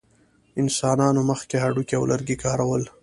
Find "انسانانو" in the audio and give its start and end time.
0.61-1.21